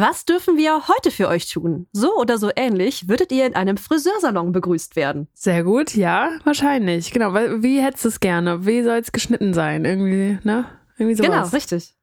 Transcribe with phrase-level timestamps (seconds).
[0.00, 1.88] Was dürfen wir heute für euch tun?
[1.90, 5.26] So oder so ähnlich würdet ihr in einem Friseursalon begrüßt werden.
[5.34, 7.10] Sehr gut, ja, wahrscheinlich.
[7.10, 8.64] Genau, wie hättest du es gerne?
[8.64, 9.84] Wie soll es geschnitten sein?
[9.84, 10.66] Irgendwie, ne?
[10.98, 11.30] Irgendwie sowas.
[11.30, 11.96] Genau, richtig.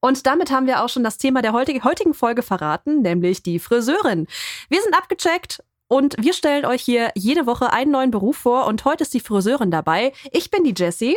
[0.00, 4.26] Und damit haben wir auch schon das Thema der heutigen Folge verraten, nämlich die Friseurin.
[4.68, 8.84] Wir sind abgecheckt und wir stellen euch hier jede Woche einen neuen Beruf vor und
[8.84, 10.12] heute ist die Friseurin dabei.
[10.32, 11.16] Ich bin die Jessie.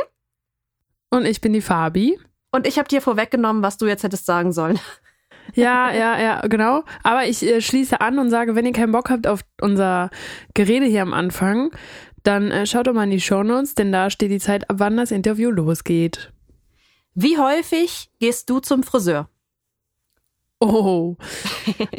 [1.09, 2.19] Und ich bin die Fabi.
[2.51, 4.79] Und ich habe dir vorweggenommen, was du jetzt hättest sagen sollen.
[5.53, 6.83] Ja, ja, ja, genau.
[7.03, 10.09] Aber ich äh, schließe an und sage, wenn ihr keinen Bock habt auf unser
[10.53, 11.71] Gerede hier am Anfang,
[12.23, 14.97] dann äh, schaut doch mal in die Shownotes, denn da steht die Zeit, ab wann
[14.97, 16.31] das Interview losgeht.
[17.13, 19.29] Wie häufig gehst du zum Friseur?
[20.59, 21.15] Oh.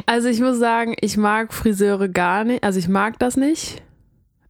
[0.06, 2.64] Also ich muss sagen, ich mag Friseure gar nicht.
[2.64, 3.82] Also ich mag das nicht.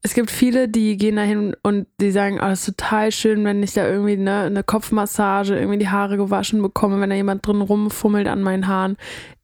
[0.08, 3.44] Es gibt viele, die gehen da hin und die sagen, oh, das ist total schön,
[3.44, 7.46] wenn ich da irgendwie eine, eine Kopfmassage, irgendwie die Haare gewaschen bekomme, wenn da jemand
[7.46, 8.96] drin rumfummelt an meinen Haaren.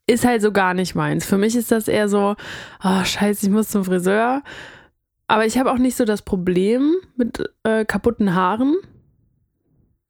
[0.07, 1.23] Ist halt so gar nicht meins.
[1.23, 2.35] Für mich ist das eher so,
[2.83, 4.41] oh scheiße, ich muss zum Friseur.
[5.27, 8.75] Aber ich habe auch nicht so das Problem mit äh, kaputten Haaren.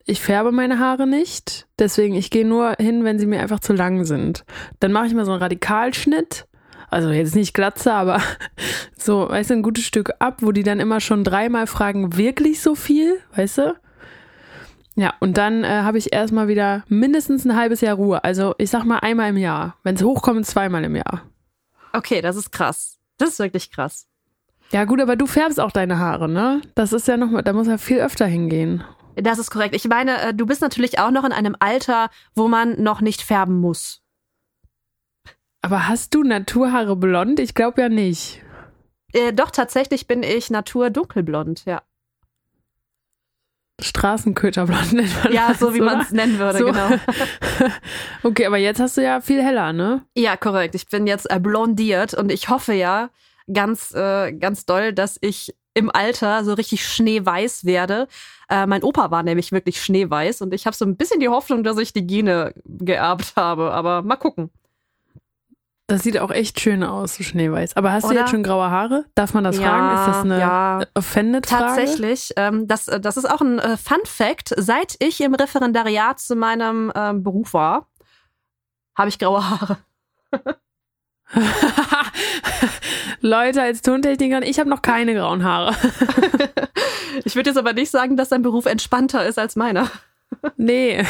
[0.06, 3.74] Ich färbe meine Haare nicht, deswegen ich gehe nur hin, wenn sie mir einfach zu
[3.74, 4.46] lang sind.
[4.80, 6.48] Dann mache ich mal so einen Radikalschnitt
[6.90, 8.22] also jetzt nicht Glatze, aber
[8.98, 12.62] so, weißt du, ein gutes Stück ab, wo die dann immer schon dreimal fragen, wirklich
[12.62, 13.76] so viel, weißt du?
[14.96, 18.24] Ja, und dann äh, habe ich erstmal wieder mindestens ein halbes Jahr Ruhe.
[18.24, 19.76] Also ich sag mal einmal im Jahr.
[19.84, 21.24] Wenn es hochkommt, zweimal im Jahr.
[21.92, 22.98] Okay, das ist krass.
[23.18, 24.08] Das ist wirklich krass.
[24.72, 26.62] Ja, gut, aber du färbst auch deine Haare, ne?
[26.76, 28.84] Das ist ja nochmal, da muss er viel öfter hingehen.
[29.16, 29.76] Das ist korrekt.
[29.76, 33.22] Ich meine, äh, du bist natürlich auch noch in einem Alter, wo man noch nicht
[33.22, 34.02] färben muss.
[35.66, 37.40] Aber hast du Naturhaare blond?
[37.40, 38.40] Ich glaube ja nicht.
[39.14, 41.82] Äh, doch, tatsächlich bin ich Natur dunkelblond, ja.
[43.82, 46.66] Straßenköterblond nennt man Ja, das, so wie man es nennen würde, so.
[46.66, 46.90] genau.
[48.24, 50.06] okay, aber jetzt hast du ja viel heller, ne?
[50.16, 50.76] Ja, korrekt.
[50.76, 53.10] Ich bin jetzt äh, blondiert und ich hoffe ja
[53.52, 58.08] ganz, äh, ganz doll, dass ich im Alter so richtig schneeweiß werde.
[58.50, 61.64] Äh, mein Opa war nämlich wirklich schneeweiß und ich habe so ein bisschen die Hoffnung,
[61.64, 63.74] dass ich die Gene geerbt habe.
[63.74, 64.52] Aber mal gucken.
[65.88, 67.78] Das sieht auch echt schön aus, so schneeweiß.
[67.78, 68.14] Aber hast Oder?
[68.14, 69.06] du jetzt schon graue Haare?
[69.14, 70.00] Darf man das ja, fragen?
[70.00, 70.82] Ist das eine ja.
[70.96, 71.64] Offended-Frage?
[71.64, 72.34] Tatsächlich.
[72.38, 74.56] Ähm, das, äh, das ist auch ein äh, Fun-Fact.
[74.58, 77.88] Seit ich im Referendariat zu meinem ähm, Beruf war,
[78.98, 79.78] habe ich graue Haare.
[83.22, 85.76] Leute, als Tontechnikerin, ich habe noch keine grauen Haare.
[87.26, 89.90] ich würde jetzt aber nicht sagen, dass dein Beruf entspannter ist als meiner.
[90.58, 91.04] nee.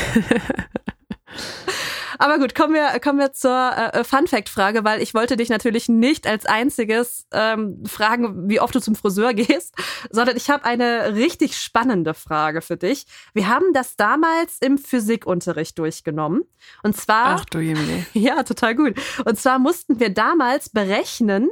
[2.20, 6.28] Aber gut, kommen wir, kommen wir zur äh, Fun-Fact-Frage, weil ich wollte dich natürlich nicht
[6.28, 9.76] als einziges ähm, fragen, wie oft du zum Friseur gehst,
[10.10, 13.06] sondern ich habe eine richtig spannende Frage für dich.
[13.34, 16.44] Wir haben das damals im Physikunterricht durchgenommen.
[16.84, 17.38] Und zwar.
[17.40, 18.06] Ach du Jemine.
[18.14, 18.96] Ja, total gut.
[19.26, 21.50] Und zwar mussten wir damals berechnen,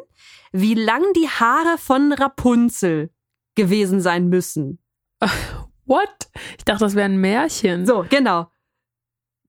[0.52, 3.10] wie lang die Haare von Rapunzel
[3.56, 4.80] gewesen sein müssen.
[5.86, 6.30] What?
[6.58, 7.86] Ich dachte, das wäre ein Märchen.
[7.86, 8.48] So, genau.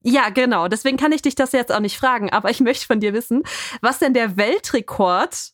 [0.04, 0.68] Ja, genau.
[0.68, 2.30] Deswegen kann ich dich das jetzt auch nicht fragen.
[2.30, 3.42] Aber ich möchte von dir wissen,
[3.80, 5.52] was denn der Weltrekord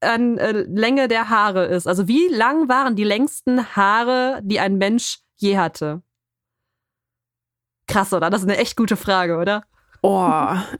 [0.00, 1.88] an äh, Länge der Haare ist.
[1.88, 6.02] Also wie lang waren die längsten Haare, die ein Mensch je hatte?
[7.86, 8.28] Krass, oder?
[8.28, 9.64] Das ist eine echt gute Frage, oder?
[10.02, 10.18] Oh,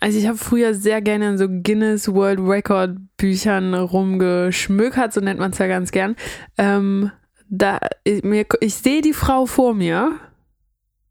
[0.00, 5.40] also ich habe früher sehr gerne in so Guinness World Record Büchern rumgeschmökert, so nennt
[5.40, 6.16] man es ja ganz gern.
[6.58, 7.10] Ähm,
[7.48, 8.22] da, ich,
[8.60, 10.12] ich sehe die Frau vor mir,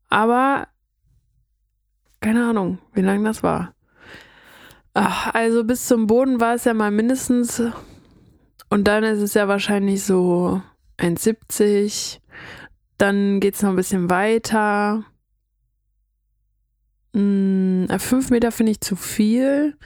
[0.09, 0.67] aber
[2.23, 3.75] keine Ahnung, wie lang das war.
[4.93, 7.61] Ach, also bis zum Boden war es ja mal mindestens.
[8.69, 10.61] Und dann ist es ja wahrscheinlich so
[10.99, 12.19] 1,70.
[12.97, 15.03] Dann geht es noch ein bisschen weiter.
[17.13, 19.77] Hm, fünf Meter finde ich zu viel.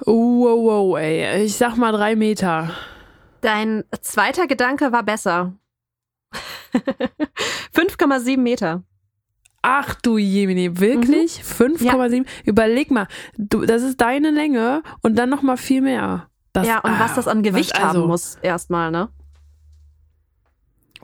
[0.00, 1.44] Wow, wow, ey.
[1.44, 2.74] Ich sag mal drei Meter.
[3.40, 5.54] Dein zweiter Gedanke war besser.
[7.72, 8.82] 5,7 Meter.
[9.70, 11.42] Ach du Jemini, wirklich?
[11.58, 11.76] Mhm.
[11.76, 12.16] 5,7?
[12.16, 12.22] Ja.
[12.46, 13.06] Überleg mal,
[13.36, 16.30] du, das ist deine Länge und dann nochmal viel mehr.
[16.54, 19.10] Das, ja, und ah, was das an Gewicht also, haben muss, erstmal, ne?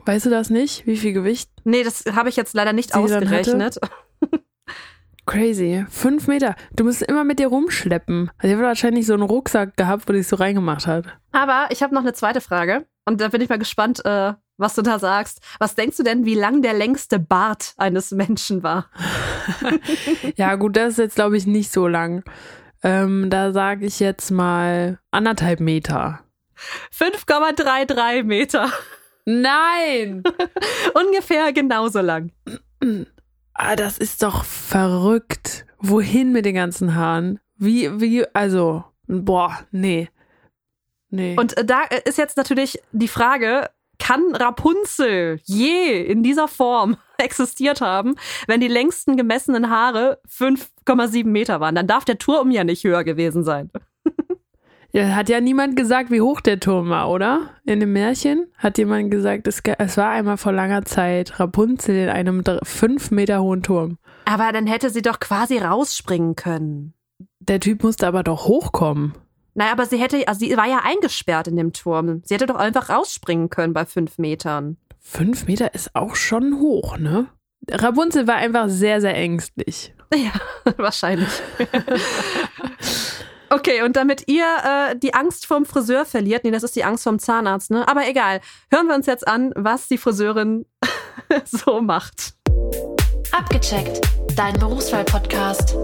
[0.03, 0.87] Weißt du das nicht?
[0.87, 1.51] Wie viel Gewicht?
[1.63, 3.79] Nee, das habe ich jetzt leider nicht Sie ausgerechnet.
[5.27, 5.85] Crazy.
[5.89, 6.55] Fünf Meter.
[6.75, 8.31] Du musst immer mit dir rumschleppen.
[8.37, 11.05] Also ich habe wahrscheinlich so einen Rucksack gehabt, wo die es so reingemacht hat.
[11.31, 12.87] Aber ich habe noch eine zweite Frage.
[13.05, 15.41] Und da bin ich mal gespannt, äh, was du da sagst.
[15.59, 18.89] Was denkst du denn, wie lang der längste Bart eines Menschen war?
[20.35, 22.23] ja, gut, das ist jetzt, glaube ich, nicht so lang.
[22.83, 26.21] Ähm, da sage ich jetzt mal anderthalb Meter.
[26.93, 28.71] 5,33 Meter.
[29.25, 30.23] Nein!
[30.93, 32.31] Ungefähr genauso lang.
[33.53, 35.65] Ah, das ist doch verrückt.
[35.79, 37.39] Wohin mit den ganzen Haaren?
[37.57, 40.09] Wie, wie, also, boah, nee.
[41.15, 41.35] Nee.
[41.39, 47.81] Und äh, da ist jetzt natürlich die Frage, kann Rapunzel je in dieser Form existiert
[47.81, 48.15] haben,
[48.47, 51.75] wenn die längsten gemessenen Haare 5,7 Meter waren?
[51.75, 53.71] Dann darf der Turm ja nicht höher gewesen sein.
[54.91, 57.49] Ja, hat ja niemand gesagt, wie hoch der Turm war, oder?
[57.65, 62.07] In dem Märchen hat jemand gesagt, es, es war einmal vor langer Zeit Rapunzel in
[62.07, 63.97] einem fünf Meter hohen Turm.
[64.23, 66.93] Aber dann hätte sie doch quasi rausspringen können.
[67.39, 69.15] Der Typ musste aber doch hochkommen.
[69.55, 72.21] Naja, aber sie hätte, also sie war ja eingesperrt in dem Turm.
[72.25, 74.77] Sie hätte doch einfach rausspringen können bei fünf Metern.
[74.99, 77.27] Fünf Meter ist auch schon hoch, ne?
[77.71, 79.93] Rapunzel war einfach sehr, sehr ängstlich.
[80.13, 80.31] Ja,
[80.77, 81.27] wahrscheinlich.
[83.49, 87.03] Okay, und damit ihr äh, die Angst vorm Friseur verliert, nee, das ist die Angst
[87.03, 87.87] vorm Zahnarzt, ne?
[87.87, 88.41] Aber egal,
[88.71, 90.65] hören wir uns jetzt an, was die Friseurin
[91.45, 92.33] so macht.
[93.31, 94.01] Abgecheckt,
[94.35, 95.75] dein Berufswahl-Podcast.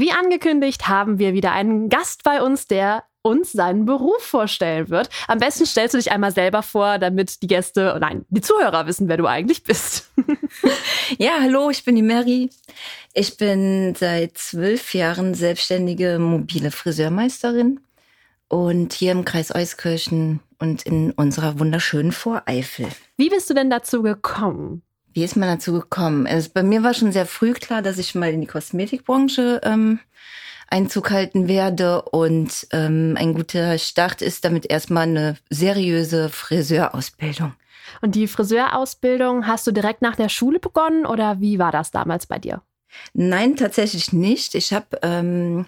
[0.00, 5.10] Wie angekündigt haben wir wieder einen Gast bei uns, der uns seinen Beruf vorstellen wird.
[5.28, 9.10] Am besten stellst du dich einmal selber vor, damit die Gäste, nein, die Zuhörer wissen,
[9.10, 10.10] wer du eigentlich bist.
[11.18, 12.48] ja, hallo, ich bin die Mary.
[13.12, 17.80] Ich bin seit zwölf Jahren selbstständige mobile Friseurmeisterin
[18.48, 22.86] und hier im Kreis Euskirchen und in unserer wunderschönen Voreifel.
[23.18, 24.80] Wie bist du denn dazu gekommen?
[25.12, 26.26] Wie ist man dazu gekommen?
[26.26, 30.00] Also bei mir war schon sehr früh klar, dass ich mal in die Kosmetikbranche ähm,
[30.68, 32.02] Einzug halten werde.
[32.02, 37.54] Und ähm, ein guter Start ist damit erstmal eine seriöse Friseurausbildung.
[38.00, 42.26] Und die Friseurausbildung hast du direkt nach der Schule begonnen oder wie war das damals
[42.26, 42.62] bei dir?
[43.12, 44.54] Nein, tatsächlich nicht.
[44.54, 45.66] Ich habe ähm,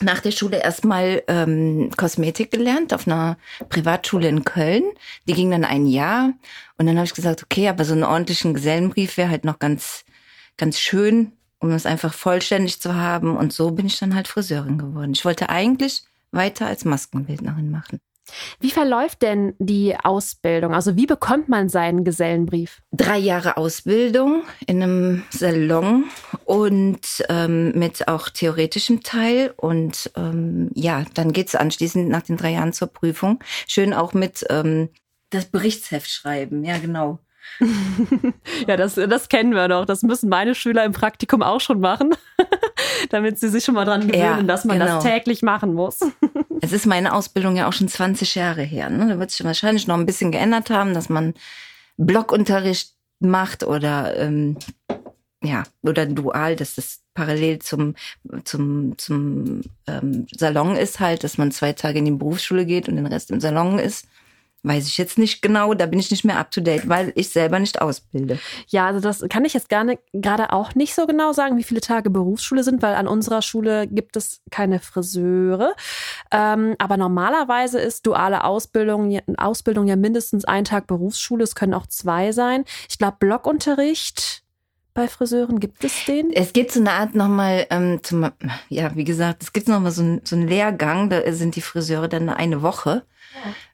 [0.00, 3.36] nach der Schule erstmal ähm, Kosmetik gelernt auf einer
[3.68, 4.84] Privatschule in Köln.
[5.28, 6.32] Die ging dann ein Jahr
[6.78, 10.04] und dann habe ich gesagt, okay, aber so einen ordentlichen Gesellenbrief wäre halt noch ganz
[10.56, 13.36] ganz schön um es einfach vollständig zu haben.
[13.36, 15.12] Und so bin ich dann halt Friseurin geworden.
[15.12, 18.00] Ich wollte eigentlich weiter als Maskenbildnerin machen.
[18.60, 20.74] Wie verläuft denn die Ausbildung?
[20.74, 22.82] Also wie bekommt man seinen Gesellenbrief?
[22.92, 26.04] Drei Jahre Ausbildung in einem Salon
[26.44, 29.54] und ähm, mit auch theoretischem Teil.
[29.56, 33.40] Und ähm, ja, dann geht's anschließend nach den drei Jahren zur Prüfung.
[33.66, 34.90] Schön auch mit ähm,
[35.30, 36.64] das Berichtsheft schreiben.
[36.64, 37.20] Ja, genau
[38.66, 39.86] ja, das, das kennen wir doch.
[39.86, 42.14] Das müssen meine Schüler im Praktikum auch schon machen,
[43.10, 44.96] damit sie sich schon mal dran gewöhnen, ja, dass man genau.
[44.96, 46.00] das täglich machen muss.
[46.60, 48.90] es ist meine Ausbildung ja auch schon 20 Jahre her.
[48.90, 49.08] Ne?
[49.08, 51.34] Da wird sich wahrscheinlich noch ein bisschen geändert haben, dass man
[51.96, 54.56] Blockunterricht macht oder ähm,
[55.42, 57.94] ja oder dual, dass das parallel zum
[58.44, 62.96] zum zum ähm, Salon ist halt, dass man zwei Tage in die Berufsschule geht und
[62.96, 64.06] den Rest im Salon ist.
[64.66, 67.28] Weiß ich jetzt nicht genau, da bin ich nicht mehr up to date, weil ich
[67.28, 68.40] selber nicht ausbilde.
[68.66, 72.10] Ja, also das kann ich jetzt gerade auch nicht so genau sagen, wie viele Tage
[72.10, 75.76] Berufsschule sind, weil an unserer Schule gibt es keine Friseure.
[76.32, 81.86] Ähm, aber normalerweise ist duale Ausbildung, Ausbildung ja mindestens ein Tag Berufsschule, es können auch
[81.86, 82.64] zwei sein.
[82.88, 84.42] Ich glaube, Blockunterricht
[84.96, 85.60] bei Friseuren?
[85.60, 86.32] Gibt es den?
[86.32, 88.28] Es gibt so eine Art nochmal, ähm, zum,
[88.68, 92.08] ja, wie gesagt, es gibt nochmal so, ein, so einen Lehrgang, da sind die Friseure
[92.08, 93.04] dann eine Woche.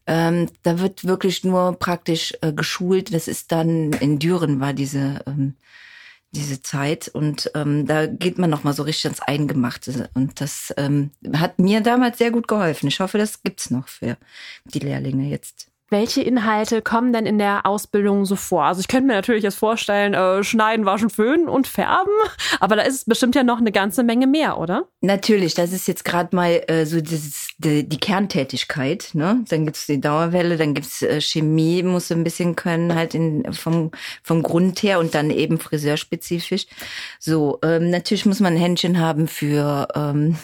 [0.06, 3.14] Ähm, da wird wirklich nur praktisch äh, geschult.
[3.14, 5.54] Das ist dann in Düren war diese ähm,
[6.34, 10.72] diese Zeit und ähm, da geht man noch mal so richtig ans Eingemachte und das
[10.78, 12.88] ähm, hat mir damals sehr gut geholfen.
[12.88, 14.16] Ich hoffe, das gibt's noch für
[14.64, 15.71] die Lehrlinge jetzt.
[15.92, 18.64] Welche Inhalte kommen denn in der Ausbildung so vor?
[18.64, 22.14] Also ich könnte mir natürlich jetzt vorstellen, äh, schneiden, waschen, föhnen und färben,
[22.60, 24.86] aber da ist bestimmt ja noch eine ganze Menge mehr, oder?
[25.02, 29.10] Natürlich, das ist jetzt gerade mal äh, so dieses, die, die Kerntätigkeit.
[29.12, 29.44] Ne?
[29.50, 33.90] Dann gibt's die Dauerwelle, dann gibt's äh, Chemie, muss ein bisschen können, halt in, vom,
[34.22, 36.68] vom Grund her und dann eben friseurspezifisch.
[37.18, 40.38] So, ähm, natürlich muss man ein Händchen haben für ähm,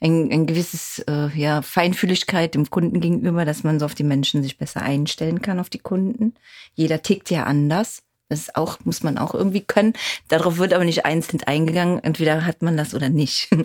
[0.00, 4.42] ein, ein gewisses äh, ja, Feinfühligkeit dem Kunden gegenüber, dass man so auf die Menschen
[4.42, 6.34] sich besser einstellen kann, auf die Kunden.
[6.74, 8.02] Jeder tickt ja anders.
[8.28, 9.92] Das ist auch, muss man auch irgendwie können.
[10.28, 12.02] Darauf wird aber nicht einzeln eingegangen.
[12.02, 13.48] Entweder hat man das oder nicht.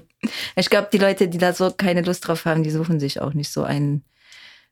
[0.55, 3.33] Ich glaube, die Leute, die da so keine Lust drauf haben, die suchen sich auch
[3.33, 4.03] nicht so einen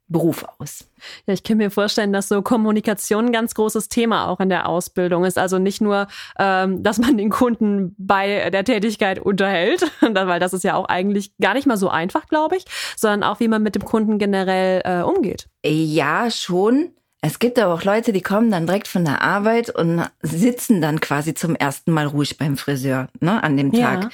[0.10, 0.90] Beruf aus.
[1.28, 4.68] Ja, ich kann mir vorstellen, dass so Kommunikation ein ganz großes Thema auch in der
[4.68, 5.38] Ausbildung ist.
[5.38, 10.64] Also nicht nur, ähm, dass man den Kunden bei der Tätigkeit unterhält, weil das ist
[10.64, 12.66] ja auch eigentlich gar nicht mal so einfach, glaube ich,
[12.98, 15.48] sondern auch, wie man mit dem Kunden generell äh, umgeht.
[15.64, 16.92] Ja, schon.
[17.22, 21.02] Es gibt aber auch Leute, die kommen dann direkt von der Arbeit und sitzen dann
[21.02, 24.04] quasi zum ersten Mal ruhig beim Friseur, ne, an dem Tag.
[24.04, 24.10] Ja.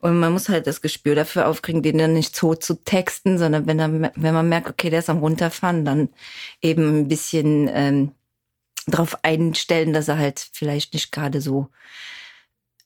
[0.00, 3.68] Und man muss halt das Gespür dafür aufkriegen, den dann nicht so zu texten, sondern
[3.68, 6.08] wenn, er, wenn man merkt, okay, der ist am runterfahren, dann
[6.60, 8.12] eben ein bisschen ähm,
[8.88, 11.68] darauf einstellen, dass er halt vielleicht nicht gerade so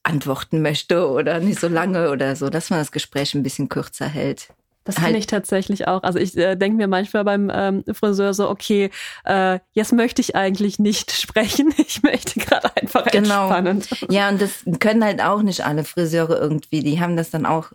[0.02, 4.08] antworten möchte oder nicht so lange oder so, dass man das Gespräch ein bisschen kürzer
[4.08, 4.48] hält.
[4.84, 6.02] Das Halt- finde ich tatsächlich auch.
[6.02, 8.90] Also ich äh, denke mir manchmal beim ähm, Friseur so, okay,
[9.24, 11.72] äh, jetzt möchte ich eigentlich nicht sprechen.
[11.78, 13.44] Ich möchte gerade einfach Genau.
[13.52, 13.82] entspannen.
[14.10, 16.80] Ja, und das können halt auch nicht alle Friseure irgendwie.
[16.80, 17.70] Die haben das dann auch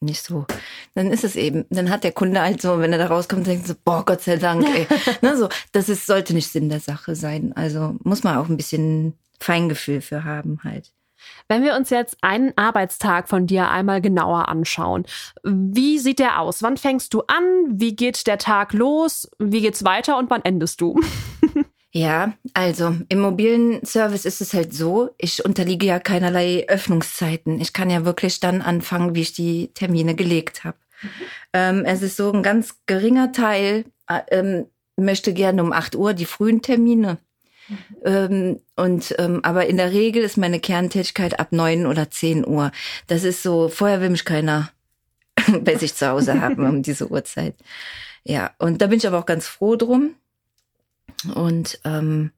[0.00, 0.46] nicht so.
[0.94, 3.66] Dann ist es eben, dann hat der Kunde halt so, wenn er da rauskommt, denkt
[3.66, 4.86] so, boah, Gott sei Dank, ey.
[5.22, 7.52] ne, so, das ist, sollte nicht Sinn der Sache sein.
[7.56, 10.92] Also muss man auch ein bisschen Feingefühl für haben halt.
[11.48, 15.06] Wenn wir uns jetzt einen Arbeitstag von dir einmal genauer anschauen,
[15.42, 16.62] wie sieht der aus?
[16.62, 17.44] Wann fängst du an?
[17.68, 19.30] Wie geht der Tag los?
[19.38, 21.00] Wie geht's weiter und wann endest du?
[21.92, 27.58] Ja, also im mobilen Service ist es halt so, ich unterliege ja keinerlei Öffnungszeiten.
[27.58, 30.76] Ich kann ja wirklich dann anfangen, wie ich die Termine gelegt habe.
[31.54, 34.66] Ähm, es ist so ein ganz geringer Teil, äh, ähm,
[34.96, 37.16] möchte gerne um 8 Uhr die frühen Termine.
[38.04, 42.70] Ähm, und ähm, aber in der Regel ist meine Kerntätigkeit ab 9 oder 10 Uhr.
[43.06, 44.70] Das ist so, vorher will mich keiner
[45.62, 47.54] bei sich zu Hause haben um diese Uhrzeit.
[48.24, 50.14] Ja, und da bin ich aber auch ganz froh drum.
[51.34, 52.32] Und ähm,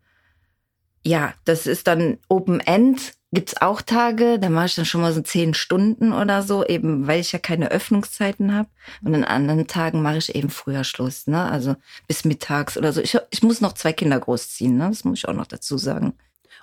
[1.05, 3.15] ja, das ist dann Open End.
[3.31, 7.07] Gibt's auch Tage, da mache ich dann schon mal so zehn Stunden oder so, eben
[7.07, 8.71] weil ich ja keine Öffnungszeiten habe.
[9.05, 11.45] Und an anderen Tagen mache ich eben früher Schluss, ne?
[11.45, 13.03] Also bis mittags oder so.
[13.03, 14.89] Ich, ich muss noch zwei Kinder großziehen, ne?
[14.89, 16.15] Das muss ich auch noch dazu sagen.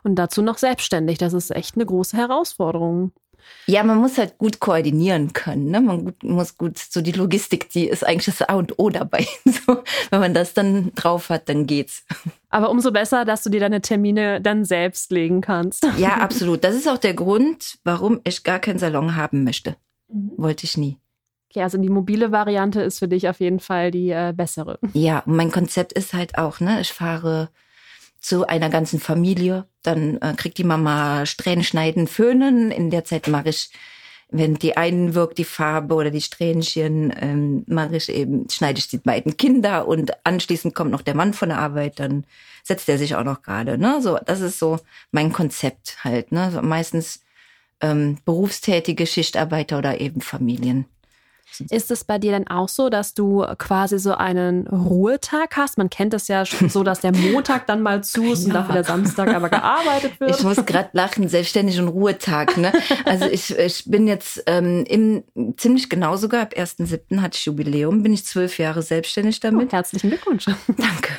[0.01, 1.19] Und dazu noch selbstständig.
[1.19, 3.11] Das ist echt eine große Herausforderung.
[3.67, 5.71] Ja, man muss halt gut koordinieren können.
[5.71, 5.81] Ne?
[5.81, 9.27] Man gut, muss gut, so die Logistik, die ist eigentlich das A und O dabei.
[9.65, 12.03] So, wenn man das dann drauf hat, dann geht's.
[12.49, 15.87] Aber umso besser, dass du dir deine Termine dann selbst legen kannst.
[15.97, 16.63] Ja, absolut.
[16.63, 19.75] Das ist auch der Grund, warum ich gar keinen Salon haben möchte.
[20.07, 20.97] Wollte ich nie.
[21.49, 24.77] Okay, also die mobile Variante ist für dich auf jeden Fall die äh, bessere.
[24.93, 27.49] Ja, und mein Konzept ist halt auch, ne, ich fahre
[28.25, 32.71] zu einer ganzen Familie, dann äh, kriegt die Mama Strähnen schneiden, föhnen.
[32.71, 33.69] In der Zeit mache ich,
[34.29, 38.87] wenn die einen wirkt, die Farbe oder die Strähnchen, ähm, mache ich eben, schneide ich
[38.87, 42.25] die beiden Kinder und anschließend kommt noch der Mann von der Arbeit, dann
[42.63, 43.77] setzt er sich auch noch gerade.
[43.77, 44.01] Ne?
[44.01, 44.79] So, das ist so
[45.11, 46.31] mein Konzept halt.
[46.31, 46.49] Ne?
[46.51, 47.21] So, meistens
[47.79, 50.85] ähm, berufstätige Schichtarbeiter oder eben Familien.
[51.69, 55.77] Ist es bei dir denn auch so, dass du quasi so einen Ruhetag hast?
[55.77, 58.55] Man kennt es ja schon so, dass der Montag dann mal zu ist und Ja.
[58.61, 60.31] dafür der Samstag aber gearbeitet wird.
[60.37, 62.57] Ich muss gerade lachen, selbstständig und Ruhetag.
[62.57, 62.73] Ne?
[63.05, 65.23] Also ich, ich bin jetzt ähm, im
[65.57, 67.21] ziemlich genau sogar, ab 1.7.
[67.21, 69.71] hatte ich Jubiläum, bin ich zwölf Jahre selbstständig damit.
[69.71, 70.45] Herzlichen Glückwunsch.
[70.67, 71.13] Danke.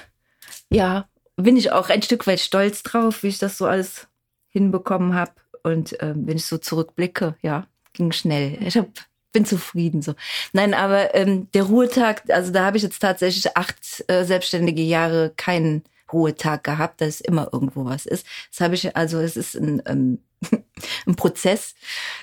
[0.70, 1.06] Ja,
[1.36, 4.08] bin ich auch ein Stück weit stolz drauf, wie ich das so alles
[4.48, 5.32] hinbekommen habe.
[5.62, 8.58] Und ähm, wenn ich so zurückblicke, ja, ging schnell.
[8.62, 8.88] Ich hab,
[9.36, 10.14] bin zufrieden so.
[10.54, 15.30] Nein, aber ähm, der Ruhetag, also da habe ich jetzt tatsächlich acht äh, selbstständige Jahre
[15.36, 18.26] keinen Ruhetag gehabt, dass immer irgendwo was ist.
[18.50, 20.20] Das habe ich, also es ist ein, ähm,
[21.06, 21.74] ein Prozess.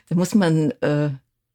[0.09, 1.11] Da muss man, äh,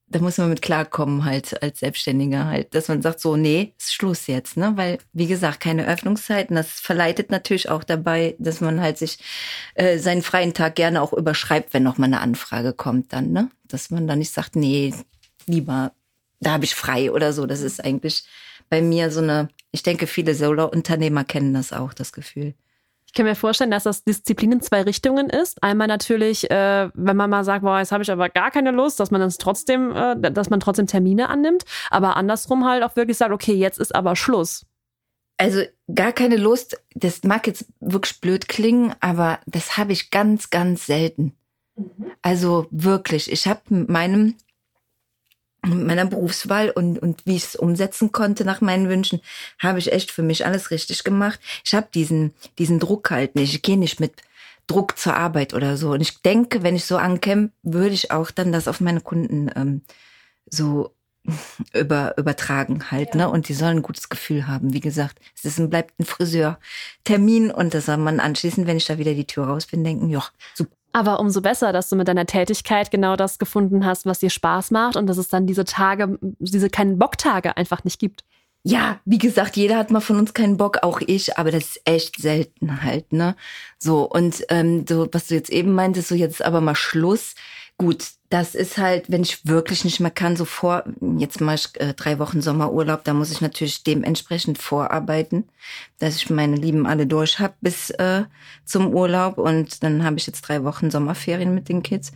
[0.07, 3.93] da muss man mit klarkommen halt als Selbstständiger halt, dass man sagt so, nee, ist
[3.93, 4.75] Schluss jetzt, ne?
[4.77, 6.55] Weil wie gesagt keine Öffnungszeiten.
[6.55, 9.19] Das verleitet natürlich auch dabei, dass man halt sich
[9.75, 13.51] äh, seinen freien Tag gerne auch überschreibt, wenn noch mal eine Anfrage kommt, dann, ne?
[13.67, 14.95] Dass man dann nicht sagt, nee,
[15.49, 15.93] lieber,
[16.41, 17.47] da habe ich frei oder so.
[17.47, 18.25] Das ist eigentlich
[18.69, 19.49] bei mir so eine.
[19.71, 22.55] Ich denke, viele Solo-Unternehmer kennen das auch, das Gefühl.
[23.07, 25.63] Ich kann mir vorstellen, dass das Disziplin in zwei Richtungen ist.
[25.63, 29.01] Einmal natürlich, äh, wenn man mal sagt, boah, jetzt habe ich aber gar keine Lust,
[29.01, 33.17] dass man das trotzdem, äh, dass man trotzdem Termine annimmt, aber andersrum halt auch wirklich
[33.17, 34.67] sagt, okay, jetzt ist aber Schluss.
[35.39, 35.63] Also
[35.95, 36.83] gar keine Lust.
[36.95, 41.35] Das mag jetzt wirklich blöd klingen, aber das habe ich ganz, ganz selten.
[42.21, 43.33] Also wirklich.
[43.33, 44.35] Ich habe mit meinem
[45.69, 49.21] meiner Berufswahl und, und wie ich es umsetzen konnte nach meinen Wünschen,
[49.59, 51.41] habe ich echt für mich alles richtig gemacht.
[51.65, 53.55] Ich habe diesen, diesen Druck halt nicht.
[53.55, 54.23] Ich gehe nicht mit
[54.67, 55.93] Druck zur Arbeit oder so.
[55.93, 59.51] Und ich denke, wenn ich so ankäme, würde ich auch dann das auf meine Kunden
[59.57, 59.83] ähm,
[60.49, 60.95] so
[61.75, 63.29] über, übertragen halt, ne?
[63.29, 64.73] Und die sollen ein gutes Gefühl haben.
[64.73, 68.87] Wie gesagt, es ist ein, bleibt ein Friseurtermin und das soll man anschließend, wenn ich
[68.87, 70.78] da wieder die Tür raus bin, denken, ja, super.
[70.93, 74.71] Aber umso besser, dass du mit deiner Tätigkeit genau das gefunden hast, was dir Spaß
[74.71, 78.25] macht und dass es dann diese Tage, diese keinen Bocktage einfach nicht gibt.
[78.65, 81.83] Ja, wie gesagt, jeder hat mal von uns keinen Bock, auch ich, aber das ist
[81.85, 83.37] echt selten halt, ne?
[83.79, 87.35] So, und ähm, so, was du jetzt eben meintest, so jetzt aber mal Schluss.
[87.79, 90.83] Gut, das ist halt, wenn ich wirklich nicht mehr kann, so vor,
[91.17, 95.45] jetzt mache ich äh, drei Wochen Sommerurlaub, da muss ich natürlich dementsprechend vorarbeiten,
[96.01, 98.25] dass ich meine Lieben alle durch habe bis äh,
[98.65, 102.11] zum Urlaub und dann habe ich jetzt drei Wochen Sommerferien mit den Kids.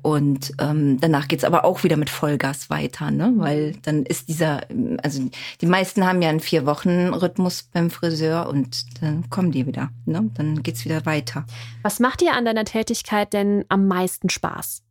[0.00, 3.32] Und ähm, danach geht's aber auch wieder mit Vollgas weiter, ne?
[3.36, 4.60] Weil dann ist dieser,
[5.02, 5.30] also
[5.62, 10.30] die meisten haben ja einen Vier-Wochen-Rhythmus beim Friseur und dann kommen die wieder, ne?
[10.34, 11.46] Dann geht's wieder weiter.
[11.82, 14.83] Was macht dir an deiner Tätigkeit denn am meisten Spaß?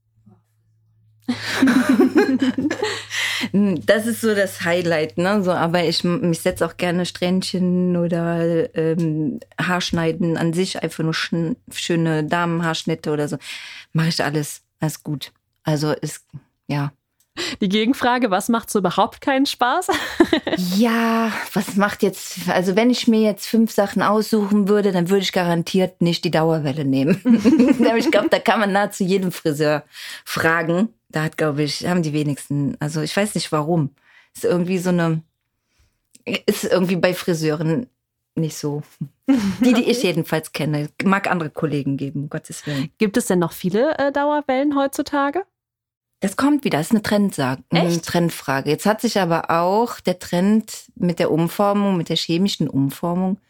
[3.86, 5.44] das ist so das Highlight, ne?
[5.44, 11.14] So, aber ich, ich setze auch gerne Strähnchen oder ähm, Haarschneiden an sich, einfach nur
[11.14, 13.38] schöne Damenhaarschnitte oder so.
[13.92, 14.62] Mache ich alles.
[14.80, 15.32] Alles gut.
[15.64, 16.26] Also ist,
[16.68, 16.92] ja.
[17.62, 19.88] Die Gegenfrage, was macht so überhaupt keinen Spaß?
[20.78, 25.24] ja, was macht jetzt, also wenn ich mir jetzt fünf Sachen aussuchen würde, dann würde
[25.24, 27.22] ich garantiert nicht die Dauerwelle nehmen.
[27.98, 29.84] ich glaube, da kann man nahezu jedem Friseur
[30.26, 30.90] fragen.
[31.10, 33.90] Da hat, glaube ich, haben die wenigsten, also ich weiß nicht warum.
[34.36, 35.22] Ist irgendwie so eine,
[36.46, 37.88] ist irgendwie bei Friseuren
[38.36, 38.84] nicht so.
[39.28, 40.90] Die, die ich jedenfalls kenne.
[41.04, 42.90] Mag andere Kollegen geben, um Gottes Willen.
[42.98, 45.46] Gibt es denn noch viele äh, Dauerwellen heutzutage?
[46.24, 48.70] Das kommt wieder, das ist eine, Trendsag eine Trendfrage.
[48.70, 53.42] Jetzt hat sich aber auch der Trend mit der Umformung, mit der chemischen Umformung,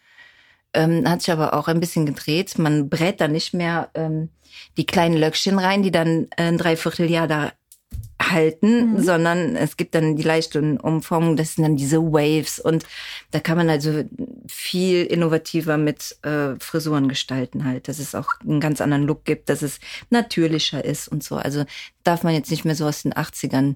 [0.74, 2.58] ähm, hat sich aber auch ein bisschen gedreht.
[2.58, 4.30] Man brät da nicht mehr ähm,
[4.76, 7.52] die kleinen Löckchen rein, die dann ein Dreivierteljahr da
[8.22, 9.04] halten, mhm.
[9.04, 12.86] sondern es gibt dann die leichte Umformung, das sind dann diese Waves und
[13.32, 14.04] da kann man also
[14.48, 19.50] viel innovativer mit äh, Frisuren gestalten halt, dass es auch einen ganz anderen Look gibt,
[19.50, 19.80] dass es
[20.10, 21.36] natürlicher ist und so.
[21.36, 21.66] Also
[22.04, 23.76] darf man jetzt nicht mehr so aus den 80ern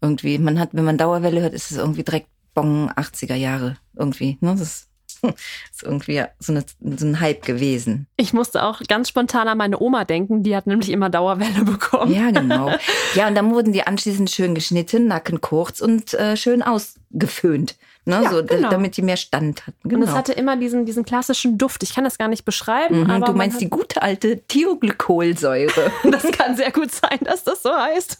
[0.00, 4.38] irgendwie, man hat, wenn man Dauerwelle hört, ist es irgendwie direkt Bon 80er Jahre irgendwie,
[4.40, 4.56] ne?
[4.58, 4.88] Das
[5.72, 6.64] ist irgendwie so, eine,
[6.96, 8.06] so ein Hype gewesen.
[8.16, 12.12] Ich musste auch ganz spontan an meine Oma denken, die hat nämlich immer Dauerwelle bekommen.
[12.12, 12.72] Ja, genau.
[13.14, 17.76] Ja, und dann wurden die anschließend schön geschnitten, Nacken kurz und äh, schön ausgeföhnt.
[18.08, 18.70] Ne, ja, so, genau.
[18.70, 19.88] damit die mehr Stand hatten.
[19.88, 20.02] Genau.
[20.02, 21.82] Und es hatte immer diesen, diesen klassischen Duft.
[21.82, 23.00] Ich kann das gar nicht beschreiben.
[23.00, 25.90] Mhm, aber du meinst die gute alte Thioglykolsäure.
[26.10, 28.16] das kann sehr gut sein, dass das so heißt.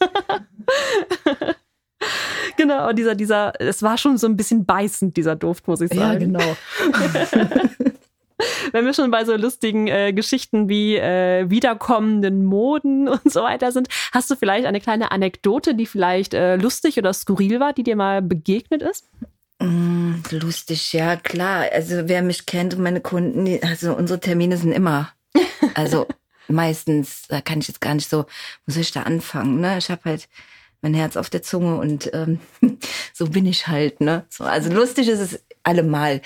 [2.57, 6.37] Genau, dieser, dieser, es war schon so ein bisschen beißend, dieser Duft, muss ich sagen.
[6.37, 6.57] Ja, genau.
[8.71, 13.71] Wenn wir schon bei so lustigen äh, Geschichten wie äh, wiederkommenden Moden und so weiter
[13.71, 17.83] sind, hast du vielleicht eine kleine Anekdote, die vielleicht äh, lustig oder skurril war, die
[17.83, 19.09] dir mal begegnet ist?
[19.59, 21.65] Mm, lustig, ja, klar.
[21.73, 25.11] Also wer mich kennt und meine Kunden, also unsere Termine sind immer,
[25.73, 26.05] also
[26.47, 28.25] meistens, da kann ich jetzt gar nicht so,
[28.65, 29.77] wo soll ich da anfangen, ne?
[29.79, 30.29] Ich habe halt
[30.81, 32.39] mein Herz auf der Zunge und ähm,
[33.13, 34.01] so bin ich halt.
[34.01, 34.25] Ne?
[34.29, 36.21] So, also lustig ist es allemal.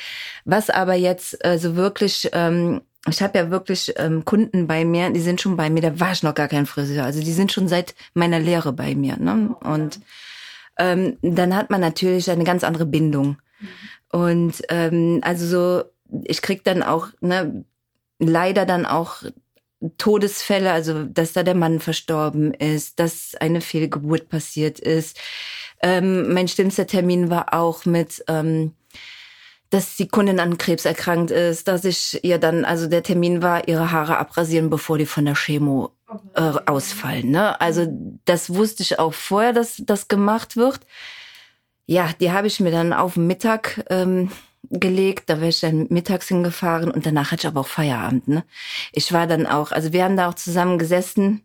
[0.45, 5.09] Was aber jetzt äh, so wirklich, ähm, ich habe ja wirklich ähm, Kunden bei mir,
[5.09, 7.03] die sind schon bei mir, da war ich noch gar kein Friseur.
[7.03, 9.17] Also die sind schon seit meiner Lehre bei mir.
[9.17, 9.55] Ne?
[9.63, 9.99] Und
[10.77, 13.37] ähm, dann hat man natürlich eine ganz andere Bindung.
[14.11, 15.83] Und ähm, also so,
[16.25, 17.65] ich krieg dann auch ne,
[18.19, 19.23] leider dann auch
[19.97, 25.19] Todesfälle, also dass da der Mann verstorben ist, dass eine Fehlgeburt passiert ist.
[25.81, 28.73] Ähm, mein schlimmster Termin war auch mit, ähm,
[29.71, 33.67] dass die Kundin an Krebs erkrankt ist, dass ich ihr dann, also der Termin war,
[33.67, 35.91] ihre Haare abrasieren, bevor die von der Chemo
[36.35, 37.31] äh, ausfallen.
[37.31, 37.59] Ne?
[37.59, 37.87] Also
[38.25, 40.81] das wusste ich auch vorher, dass das gemacht wird.
[41.87, 44.31] Ja, die habe ich mir dann auf Mittag ähm,
[44.71, 48.27] gelegt, da wäre ich dann mittags hingefahren und danach hatte ich aber auch Feierabend.
[48.27, 48.43] Ne?
[48.93, 51.43] Ich war dann auch, also wir haben da auch zusammen gesessen,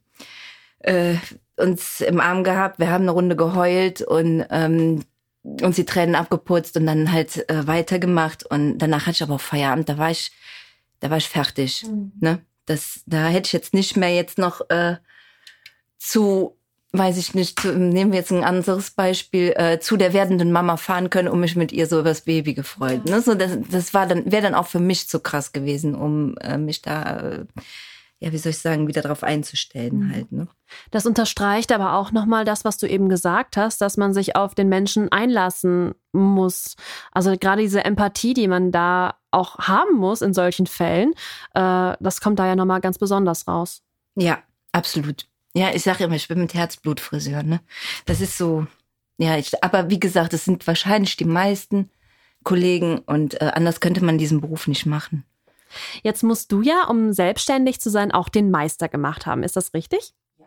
[0.80, 1.16] äh,
[1.56, 5.04] uns im Arm gehabt, wir haben eine Runde geheult und ähm,
[5.42, 9.40] uns die Tränen abgeputzt und dann halt äh, weitergemacht und danach hatte ich aber auch
[9.40, 10.32] Feierabend, da war ich,
[11.00, 11.84] da war ich fertig.
[11.84, 12.12] Mhm.
[12.20, 12.38] Ne?
[12.66, 14.96] Das, da hätte ich jetzt nicht mehr jetzt noch äh,
[15.98, 16.55] zu
[16.92, 21.10] weiß ich nicht, nehmen wir jetzt ein anderes Beispiel, äh, zu der werdenden Mama fahren
[21.10, 23.04] können, um mich mit ihr so übers Baby gefreut.
[23.06, 23.20] Ne?
[23.20, 26.58] So, das, das war dann, wäre dann auch für mich zu krass gewesen, um äh,
[26.58, 27.44] mich da, äh,
[28.18, 30.12] ja, wie soll ich sagen, wieder drauf einzustellen mhm.
[30.12, 30.32] halt.
[30.32, 30.48] Ne?
[30.90, 34.54] Das unterstreicht aber auch nochmal das, was du eben gesagt hast, dass man sich auf
[34.54, 36.76] den Menschen einlassen muss.
[37.12, 41.12] Also gerade diese Empathie, die man da auch haben muss in solchen Fällen,
[41.54, 43.82] äh, das kommt da ja nochmal ganz besonders raus.
[44.14, 44.38] Ja,
[44.72, 45.26] absolut.
[45.56, 47.60] Ja, ich sage immer, ich bin mit Herzblut Friseur, ne?
[48.04, 48.66] Das ist so,
[49.16, 51.88] ja, ich, aber wie gesagt, es sind wahrscheinlich die meisten
[52.44, 55.24] Kollegen und äh, anders könnte man diesen Beruf nicht machen.
[56.02, 59.42] Jetzt musst du ja, um selbstständig zu sein, auch den Meister gemacht haben.
[59.42, 60.12] Ist das richtig?
[60.36, 60.44] Ja.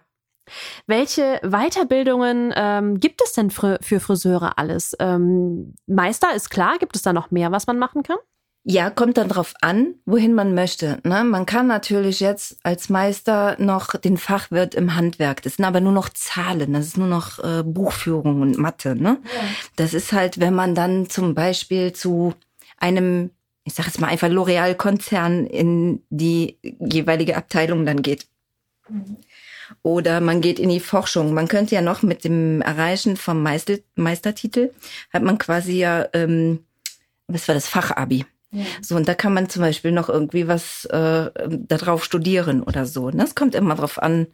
[0.86, 4.96] Welche Weiterbildungen ähm, gibt es denn für, für Friseure alles?
[5.00, 8.20] Ähm, Meister ist klar, gibt es da noch mehr, was man machen kann?
[8.64, 11.00] Ja, kommt dann drauf an, wohin man möchte.
[11.04, 11.24] Ne?
[11.24, 15.42] Man kann natürlich jetzt als Meister noch den Fachwirt im Handwerk.
[15.42, 18.96] Das sind aber nur noch Zahlen, das ist nur noch äh, Buchführung und Mathe.
[18.96, 19.18] Ne?
[19.24, 19.42] Ja.
[19.78, 22.34] Das ist halt, wenn man dann zum Beispiel zu
[22.78, 23.32] einem,
[23.64, 28.28] ich sage jetzt mal einfach L'Oreal-Konzern in die jeweilige Abteilung dann geht.
[28.90, 29.18] Mhm.
[29.84, 31.34] Oder man geht in die Forschung.
[31.34, 34.72] Man könnte ja noch mit dem Erreichen vom Meister, Meistertitel,
[35.14, 36.66] hat man quasi ja, ähm,
[37.28, 38.26] was war das, Fachabi.
[38.52, 38.66] Ja.
[38.82, 43.06] So, und da kann man zum Beispiel noch irgendwie was äh, darauf studieren oder so.
[43.06, 44.28] Und das kommt immer darauf an,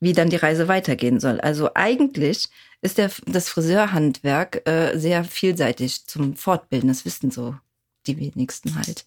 [0.00, 1.40] wie dann die Reise weitergehen soll.
[1.40, 2.48] Also eigentlich
[2.82, 6.88] ist der, das Friseurhandwerk äh, sehr vielseitig zum Fortbilden.
[6.88, 7.54] Das wissen so
[8.06, 9.04] die wenigsten halt.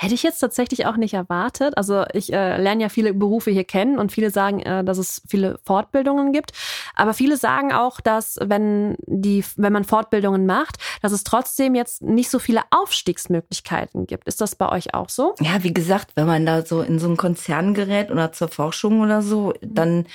[0.00, 1.76] Hätte ich jetzt tatsächlich auch nicht erwartet.
[1.76, 5.20] Also ich äh, lerne ja viele Berufe hier kennen und viele sagen, äh, dass es
[5.28, 6.52] viele Fortbildungen gibt.
[6.94, 12.00] Aber viele sagen auch, dass wenn die, wenn man Fortbildungen macht, dass es trotzdem jetzt
[12.00, 14.26] nicht so viele Aufstiegsmöglichkeiten gibt.
[14.26, 15.34] Ist das bei euch auch so?
[15.38, 19.02] Ja, wie gesagt, wenn man da so in so ein Konzern gerät oder zur Forschung
[19.02, 20.06] oder so, dann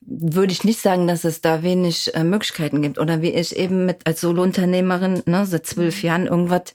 [0.00, 2.98] würde ich nicht sagen, dass es da wenig äh, Möglichkeiten gibt.
[2.98, 6.74] Oder wie ich eben mit als Solounternehmerin, ne, seit zwölf Jahren irgendwas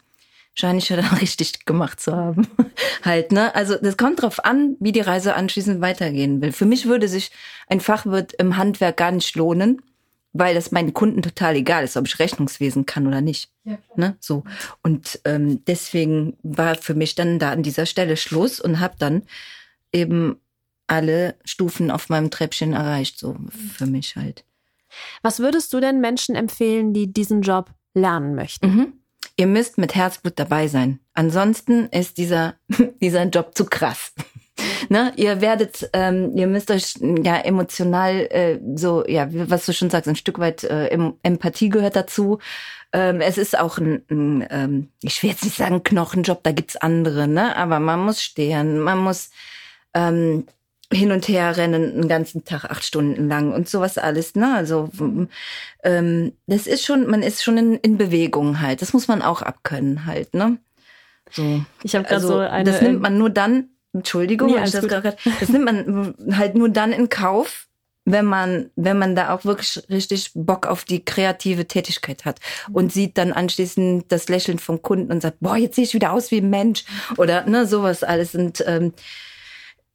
[0.56, 2.48] scheine ich ja dann richtig gemacht zu haben.
[3.04, 3.54] halt, ne?
[3.54, 6.52] Also das kommt drauf an, wie die Reise anschließend weitergehen will.
[6.52, 7.32] Für mich würde sich
[7.68, 9.82] ein Fachwirt im Handwerk gar nicht lohnen,
[10.34, 13.52] weil das meinen Kunden total egal ist, ob ich Rechnungswesen kann oder nicht.
[13.64, 14.18] Ja, ne?
[14.20, 14.44] So.
[14.82, 19.24] Und ähm, deswegen war für mich dann da an dieser Stelle Schluss und habe dann
[19.94, 20.40] eben
[20.88, 23.36] alle Stufen auf meinem Treppchen erreicht, so
[23.76, 24.44] für mich halt.
[25.22, 28.68] Was würdest du denn Menschen empfehlen, die diesen Job lernen möchten?
[28.68, 28.94] Mhm.
[29.38, 31.00] Ihr müsst mit Herzblut dabei sein.
[31.14, 32.56] Ansonsten ist dieser,
[33.02, 34.14] dieser Job zu krass.
[34.90, 35.14] ne?
[35.18, 40.08] Ihr werdet, ähm, ihr müsst euch ja emotional äh, so, ja, was du schon sagst,
[40.08, 40.88] ein Stück weit äh,
[41.24, 42.40] Empathie gehört dazu.
[42.94, 46.78] Ähm, es ist auch ein, ein ähm, ich will jetzt nicht sagen Knochenjob, da gibt's
[46.78, 47.56] andere, ne?
[47.58, 49.32] Aber man muss stehen, man muss
[49.94, 50.46] ähm,
[50.92, 54.36] hin und her rennen einen ganzen Tag acht Stunden lang und sowas alles.
[54.36, 54.54] Ne?
[54.54, 54.90] Also
[55.84, 58.82] ähm, das ist schon, man ist schon in, in Bewegung halt.
[58.82, 60.34] Das muss man auch abkönnen halt.
[60.34, 60.58] Ne?
[61.32, 61.66] So.
[61.84, 62.64] Ich habe gerade also, so eine.
[62.64, 63.70] Das nimmt man nur dann.
[63.94, 67.68] Entschuldigung, nee, das, grad, das nimmt man halt nur dann in Kauf,
[68.04, 72.40] wenn man, wenn man da auch wirklich richtig Bock auf die kreative Tätigkeit hat
[72.74, 76.12] und sieht dann anschließend das Lächeln vom Kunden und sagt, boah, jetzt sehe ich wieder
[76.12, 76.84] aus wie ein Mensch
[77.18, 78.36] oder ne, sowas alles.
[78.36, 78.92] Und ähm,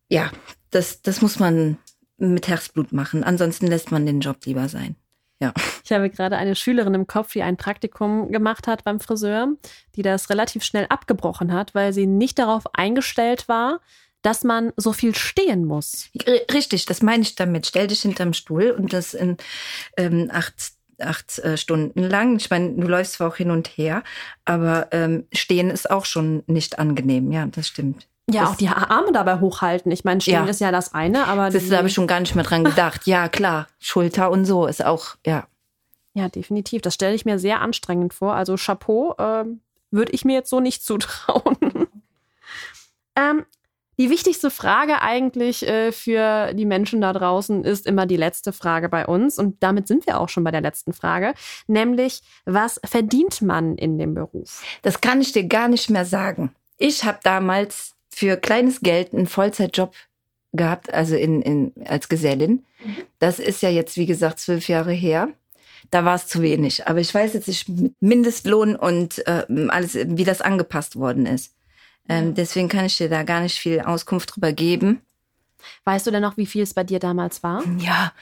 [0.09, 0.31] ja,
[0.71, 1.79] das, das muss man
[2.19, 3.25] mit Herzblut machen.
[3.25, 4.97] Ansonsten lässt man den Job lieber sein.
[5.41, 5.55] Ja.
[5.83, 9.49] Ich habe gerade eine Schülerin im Kopf, die ein Praktikum gemacht hat beim Friseur,
[9.97, 13.81] die das relativ schnell abgebrochen hat, weil sie nicht darauf eingestellt war,
[14.21, 16.11] dass man so viel stehen muss.
[16.53, 17.67] Richtig, das meine ich damit.
[17.67, 19.39] Stell dich hinterm Stuhl und das in
[19.97, 22.37] ähm, acht acht äh, Stunden lang.
[22.37, 24.03] Ich meine, du läufst zwar auch hin und her,
[24.45, 27.33] aber ähm, stehen ist auch schon nicht angenehm.
[27.33, 28.07] Ja, das stimmt.
[28.33, 29.91] Ja, das, auch die Arme dabei hochhalten.
[29.93, 30.47] Ich meine, stehen ja.
[30.47, 31.51] ist ja das eine, aber.
[31.51, 33.07] Das habe ich schon gar nicht mehr dran gedacht.
[33.07, 33.67] Ja, klar.
[33.79, 35.47] Schulter und so ist auch, ja.
[36.15, 36.83] Ja, definitiv.
[36.83, 38.35] Das stelle ich mir sehr anstrengend vor.
[38.35, 39.45] Also Chapeau äh,
[39.91, 41.57] würde ich mir jetzt so nicht zutrauen.
[43.17, 43.45] ähm,
[44.01, 48.89] die wichtigste Frage eigentlich äh, für die Menschen da draußen ist immer die letzte Frage
[48.89, 49.39] bei uns.
[49.39, 51.35] Und damit sind wir auch schon bei der letzten Frage.
[51.67, 54.63] Nämlich, was verdient man in dem Beruf?
[54.81, 56.55] Das kann ich dir gar nicht mehr sagen.
[56.79, 59.95] Ich habe damals für kleines Geld einen Vollzeitjob
[60.53, 62.65] gehabt, also in, in, als Gesellin.
[63.19, 65.29] Das ist ja jetzt, wie gesagt, zwölf Jahre her.
[65.91, 66.87] Da war es zu wenig.
[66.87, 71.55] Aber ich weiß jetzt nicht mit Mindestlohn und äh, alles, wie das angepasst worden ist.
[72.09, 75.01] Ähm, deswegen kann ich dir da gar nicht viel Auskunft drüber geben.
[75.85, 77.63] Weißt du denn noch, wie viel es bei dir damals war?
[77.79, 78.13] Ja,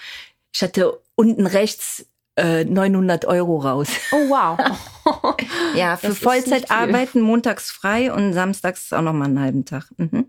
[0.52, 2.06] ich hatte unten rechts
[2.38, 3.88] äh, 900 Euro raus.
[4.12, 4.58] Oh wow.
[5.74, 9.86] ja, für Vollzeit arbeiten, montags frei und samstags auch noch mal einen halben Tag.
[9.96, 10.26] Mhm.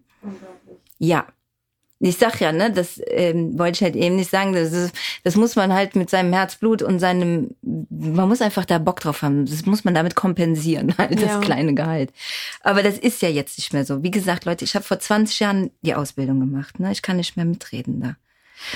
[0.98, 1.28] Ja.
[2.02, 4.54] Ich sag ja, ne, das ähm, wollte ich halt eben nicht sagen.
[4.54, 4.96] Das, ist,
[5.26, 9.22] das muss man halt mit seinem Herzblut und seinem, man muss einfach da Bock drauf
[9.22, 9.46] haben.
[9.46, 12.14] Das muss man damit kompensieren, halt, das kleine Gehalt.
[12.62, 14.02] Aber das ist ja jetzt nicht mehr so.
[14.02, 16.80] Wie gesagt, Leute, ich habe vor 20 Jahren die Ausbildung gemacht.
[16.80, 16.90] Ne?
[16.94, 18.16] Ich kann nicht mehr mitreden da.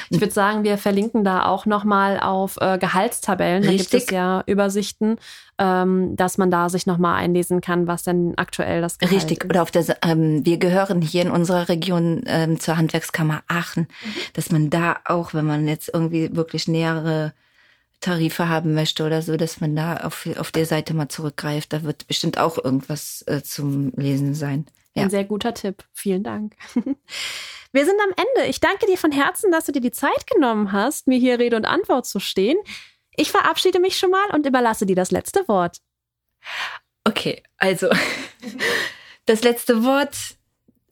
[0.09, 3.63] Ich würde sagen, wir verlinken da auch nochmal auf äh, Gehaltstabellen.
[3.63, 3.89] Richtig.
[3.89, 5.17] Da gibt es ja Übersichten,
[5.57, 9.43] ähm, dass man da sich nochmal einlesen kann, was denn aktuell das Gehalt Richtig.
[9.43, 9.49] ist.
[9.49, 14.13] Oder auf der, ähm, wir gehören hier in unserer Region ähm, zur Handwerkskammer Aachen, mhm.
[14.33, 17.33] dass man da auch, wenn man jetzt irgendwie wirklich nähere
[18.03, 21.71] Tarife haben möchte oder so, dass man da auf, auf der Seite mal zurückgreift.
[21.71, 24.65] Da wird bestimmt auch irgendwas äh, zum Lesen sein.
[24.95, 25.03] Ja.
[25.03, 25.83] Ein sehr guter Tipp.
[25.93, 26.55] Vielen Dank.
[27.71, 28.49] Wir sind am Ende.
[28.49, 31.55] Ich danke dir von Herzen, dass du dir die Zeit genommen hast, mir hier Rede
[31.55, 32.57] und Antwort zu stehen.
[33.15, 35.77] Ich verabschiede mich schon mal und überlasse dir das letzte Wort.
[37.03, 37.89] Okay, also
[39.25, 40.15] Das letzte Wort.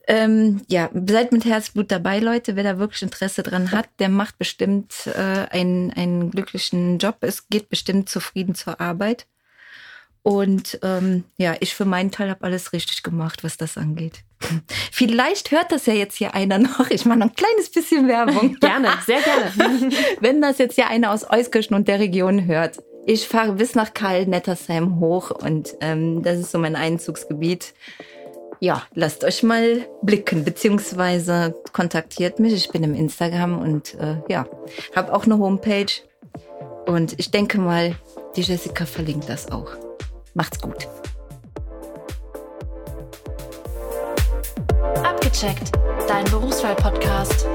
[0.08, 2.56] Ähm, ja, seid mit Herzblut dabei, Leute.
[2.56, 7.18] Wer da wirklich Interesse dran hat, der macht bestimmt äh, einen, einen glücklichen Job.
[7.20, 9.26] Es geht bestimmt zufrieden zur Arbeit.
[10.22, 14.20] Und ähm, ja, ich für meinen Teil habe alles richtig gemacht, was das angeht.
[14.92, 16.90] Vielleicht hört das ja jetzt hier einer noch.
[16.90, 18.56] Ich mache noch ein kleines bisschen Werbung.
[18.60, 19.90] gerne, sehr gerne.
[20.20, 22.78] Wenn das jetzt ja einer aus Euskirchen und der Region hört.
[23.04, 27.74] Ich fahre bis nach Karl Nettersheim hoch und ähm, das ist so mein Einzugsgebiet.
[28.60, 32.52] Ja, lasst euch mal blicken, beziehungsweise kontaktiert mich.
[32.52, 34.46] Ich bin im Instagram und äh, ja,
[34.94, 35.90] habe auch eine Homepage.
[36.86, 37.96] Und ich denke mal,
[38.36, 39.72] die Jessica verlinkt das auch.
[40.34, 40.88] Macht's gut.
[45.04, 45.72] Abgecheckt,
[46.08, 47.46] dein Berufswahl-Podcast.